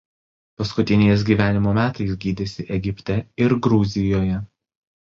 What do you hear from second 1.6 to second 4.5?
metais gydėsi Egipte ir Gruzijoje.